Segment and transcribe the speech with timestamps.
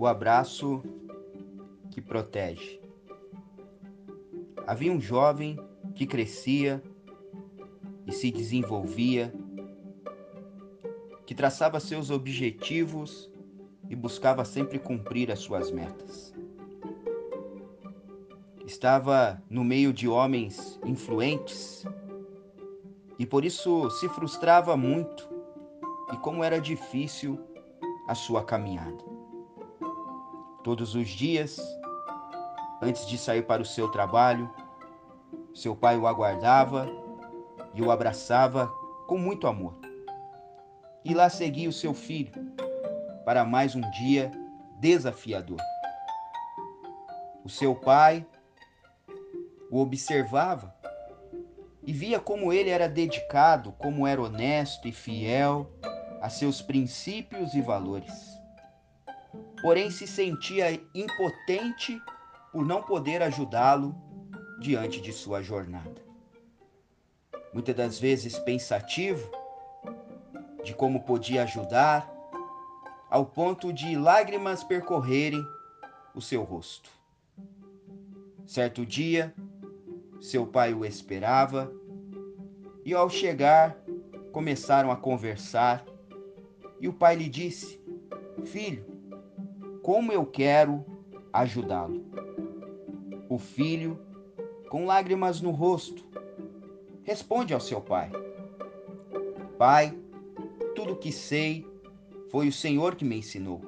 [0.00, 0.82] o abraço
[1.90, 2.80] que protege.
[4.66, 5.58] Havia um jovem
[5.94, 6.82] que crescia
[8.06, 9.30] e se desenvolvia,
[11.26, 13.30] que traçava seus objetivos
[13.90, 16.32] e buscava sempre cumprir as suas metas.
[18.64, 21.84] Estava no meio de homens influentes
[23.18, 25.28] e por isso se frustrava muito
[26.10, 27.38] e como era difícil
[28.08, 29.19] a sua caminhada.
[30.62, 31.58] Todos os dias,
[32.82, 34.50] antes de sair para o seu trabalho,
[35.54, 36.88] seu pai o aguardava
[37.74, 38.70] e o abraçava
[39.06, 39.74] com muito amor.
[41.04, 42.32] E lá seguia o seu filho
[43.24, 44.30] para mais um dia
[44.78, 45.60] desafiador.
[47.42, 48.26] O seu pai
[49.70, 50.74] o observava
[51.86, 55.70] e via como ele era dedicado, como era honesto e fiel
[56.20, 58.39] a seus princípios e valores.
[59.62, 62.00] Porém, se sentia impotente
[62.52, 63.94] por não poder ajudá-lo
[64.60, 66.02] diante de sua jornada.
[67.52, 69.30] Muitas das vezes pensativo
[70.62, 72.10] de como podia ajudar,
[73.08, 75.44] ao ponto de lágrimas percorrerem
[76.14, 76.90] o seu rosto.
[78.46, 79.34] Certo dia,
[80.20, 81.72] seu pai o esperava
[82.84, 83.76] e, ao chegar,
[84.32, 85.84] começaram a conversar.
[86.80, 87.80] E o pai lhe disse:
[88.44, 88.84] Filho,
[89.82, 90.84] como eu quero
[91.32, 92.04] ajudá-lo.
[93.28, 93.98] O filho,
[94.68, 96.04] com lágrimas no rosto,
[97.02, 98.10] responde ao seu pai:
[99.58, 99.96] Pai,
[100.74, 101.66] tudo que sei
[102.30, 103.60] foi o Senhor que me ensinou.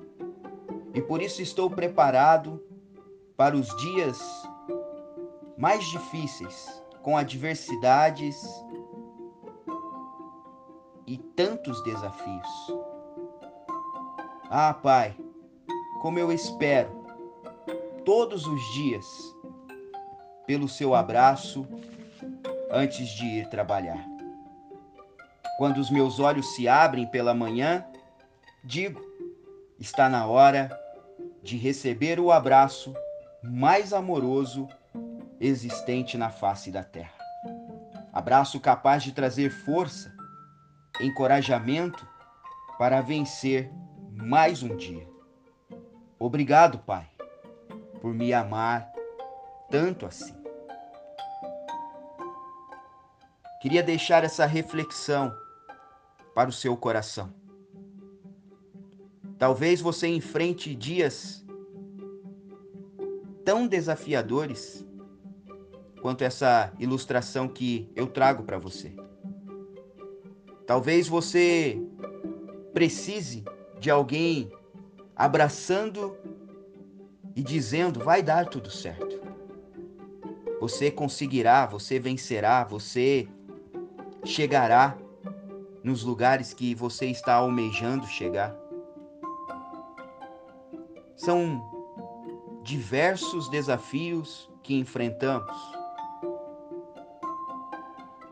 [0.94, 2.62] E por isso estou preparado
[3.36, 4.20] para os dias
[5.56, 8.36] mais difíceis, com adversidades
[11.06, 12.48] e tantos desafios.
[14.50, 15.16] Ah, Pai,
[16.02, 16.90] como eu espero
[18.04, 19.06] todos os dias
[20.44, 21.64] pelo seu abraço
[22.72, 24.04] antes de ir trabalhar.
[25.58, 27.86] Quando os meus olhos se abrem pela manhã,
[28.64, 29.00] digo:
[29.78, 30.76] está na hora
[31.40, 32.92] de receber o abraço
[33.40, 34.66] mais amoroso
[35.38, 37.14] existente na face da terra.
[38.12, 40.12] Abraço capaz de trazer força,
[41.00, 42.04] encorajamento
[42.76, 43.70] para vencer
[44.16, 45.11] mais um dia.
[46.24, 47.10] Obrigado, Pai,
[48.00, 48.92] por me amar
[49.68, 50.32] tanto assim.
[53.60, 55.34] Queria deixar essa reflexão
[56.32, 57.34] para o seu coração.
[59.36, 61.44] Talvez você enfrente dias
[63.44, 64.86] tão desafiadores
[66.00, 68.94] quanto essa ilustração que eu trago para você.
[70.68, 71.82] Talvez você
[72.72, 73.44] precise
[73.80, 74.52] de alguém
[75.22, 76.16] abraçando
[77.36, 79.20] e dizendo: vai dar tudo certo.
[80.60, 83.28] Você conseguirá, você vencerá, você
[84.24, 84.96] chegará
[85.84, 88.56] nos lugares que você está almejando chegar.
[91.16, 91.62] São
[92.64, 95.56] diversos desafios que enfrentamos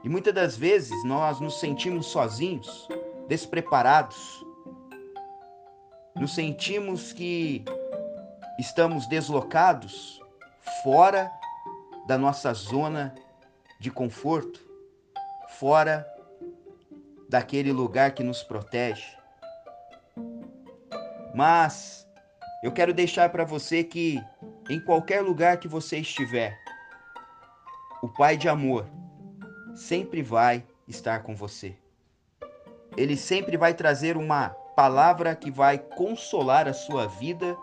[0.02, 2.88] e muitas das vezes nós nos sentimos sozinhos,
[3.28, 4.44] despreparados.
[6.16, 7.65] Nos sentimos que
[8.59, 10.21] estamos deslocados
[10.82, 11.31] fora
[12.06, 13.15] da nossa zona
[13.78, 14.60] de conforto,
[15.48, 16.06] fora
[17.28, 19.16] daquele lugar que nos protege.
[21.34, 22.06] Mas
[22.62, 24.21] eu quero deixar para você que
[24.69, 26.59] em qualquer lugar que você estiver,
[28.03, 28.87] o Pai de amor
[29.75, 31.77] sempre vai estar com você.
[32.97, 37.56] Ele sempre vai trazer uma palavra que vai consolar a sua vida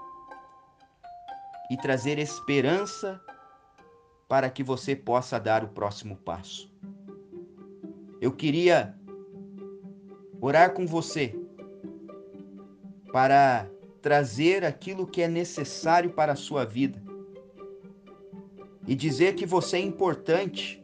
[1.69, 3.21] e trazer esperança
[4.27, 6.71] para que você possa dar o próximo passo.
[8.19, 8.95] Eu queria
[10.41, 11.35] orar com você
[13.11, 13.69] para
[14.01, 17.01] trazer aquilo que é necessário para a sua vida
[18.87, 20.81] e dizer que você é importante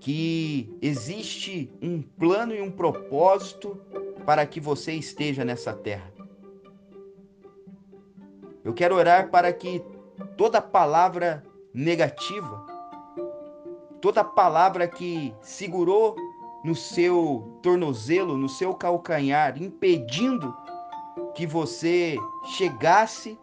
[0.00, 3.80] que existe um plano e um propósito
[4.24, 6.12] para que você esteja nessa terra.
[8.64, 9.84] Eu quero orar para que
[10.36, 11.42] toda palavra
[11.74, 12.64] negativa,
[14.00, 16.14] toda palavra que segurou
[16.64, 20.54] no seu tornozelo, no seu calcanhar, impedindo
[21.34, 22.16] que você
[22.56, 23.38] chegasse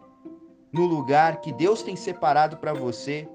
[0.72, 3.28] no lugar que Deus tem separado para você,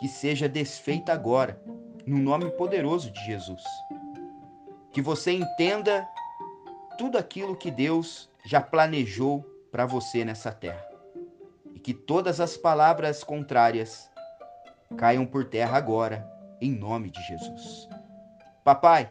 [0.00, 1.62] que seja desfeita agora,
[2.06, 3.62] no nome poderoso de Jesus.
[4.92, 6.08] Que você entenda
[6.98, 10.84] tudo aquilo que Deus já planejou para você nessa terra.
[11.74, 14.10] E que todas as palavras contrárias
[14.96, 16.28] caiam por terra agora,
[16.60, 17.88] em nome de Jesus.
[18.64, 19.10] Papai,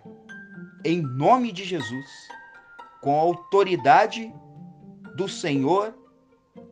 [0.85, 2.05] em nome de Jesus,
[3.01, 4.33] com a autoridade
[5.15, 5.97] do Senhor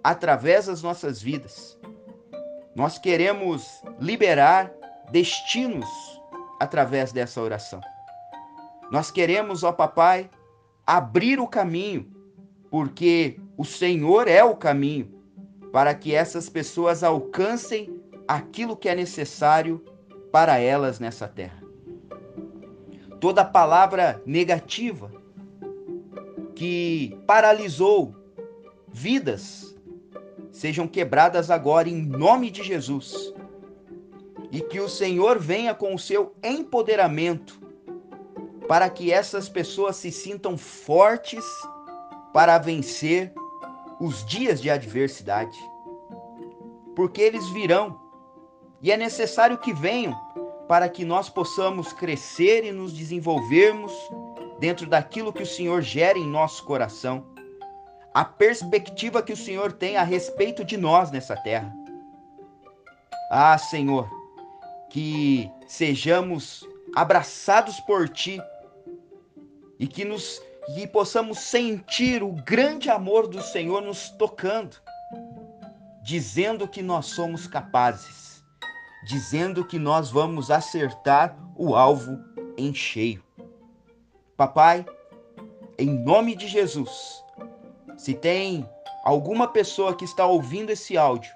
[0.04, 1.80] através das nossas vidas,
[2.76, 4.72] nós queremos liberar
[5.12, 5.88] destinos
[6.60, 7.82] através dessa oração.
[8.92, 10.30] Nós queremos, ó Papai,
[10.86, 12.10] abrir o caminho,
[12.70, 15.18] porque o Senhor é o caminho
[15.72, 19.84] para que essas pessoas alcancem aquilo que é necessário
[20.32, 21.62] para elas nessa terra.
[23.20, 25.12] Toda palavra negativa
[26.56, 28.16] que paralisou
[28.88, 29.76] vidas
[30.52, 33.34] sejam quebradas agora em nome de Jesus.
[34.52, 37.57] E que o Senhor venha com o seu empoderamento
[38.68, 41.46] para que essas pessoas se sintam fortes
[42.34, 43.34] para vencer
[44.00, 45.58] os dias de adversidade.
[46.96, 48.00] Porque eles virão
[48.82, 50.14] e é necessário que venham
[50.68, 53.94] para que nós possamos crescer e nos desenvolvermos
[54.60, 57.26] dentro daquilo que o Senhor gera em nosso coração,
[58.14, 61.74] a perspectiva que o Senhor tem a respeito de nós nessa terra.
[63.32, 64.10] Ah, Senhor,
[64.90, 68.42] que sejamos abraçados por Ti
[69.80, 70.42] e que nos
[70.92, 74.78] possamos sentir o grande amor do Senhor nos tocando,
[76.04, 78.44] dizendo que nós somos capazes,
[79.06, 82.20] dizendo que nós vamos acertar o alvo
[82.58, 83.24] em cheio.
[84.36, 84.86] Papai,
[85.78, 87.24] em nome de Jesus,
[87.98, 88.68] se tem
[89.04, 91.32] alguma pessoa que está ouvindo esse áudio,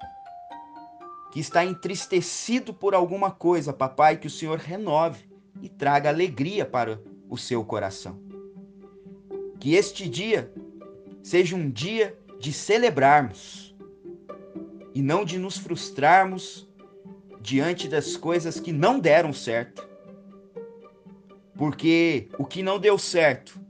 [1.32, 5.30] que está entristecido por alguma coisa, papai, que o Senhor renove
[5.62, 7.00] e traga alegria para
[7.30, 8.31] o seu coração.
[9.62, 10.52] Que este dia
[11.22, 13.76] seja um dia de celebrarmos
[14.92, 16.68] e não de nos frustrarmos
[17.40, 19.88] diante das coisas que não deram certo.
[21.56, 23.62] Porque o que não deu certo,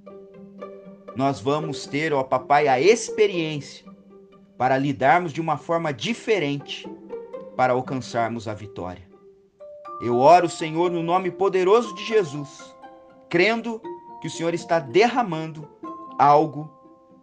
[1.14, 3.86] nós vamos ter, ó papai, a experiência
[4.58, 6.90] para lidarmos de uma forma diferente
[7.58, 9.06] para alcançarmos a vitória.
[10.02, 12.74] Eu oro, Senhor, no nome poderoso de Jesus,
[13.28, 13.82] crendo
[14.22, 15.68] que o Senhor está derramando
[16.22, 16.70] algo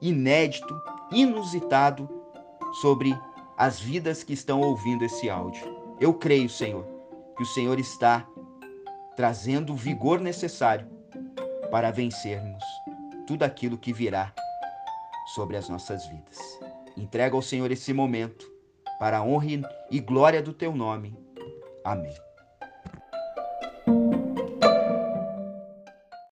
[0.02, 0.76] inédito,
[1.12, 2.08] inusitado
[2.80, 3.16] sobre
[3.56, 5.62] as vidas que estão ouvindo esse áudio.
[6.00, 6.84] Eu creio, Senhor,
[7.36, 8.26] que o Senhor está
[9.16, 10.88] trazendo o vigor necessário
[11.70, 12.64] para vencermos
[13.24, 14.32] tudo aquilo que virá
[15.34, 16.38] sobre as nossas vidas.
[16.96, 18.50] Entrega ao Senhor esse momento
[18.98, 19.62] para a honra
[19.92, 21.16] e glória do teu nome.
[21.84, 22.27] Amém.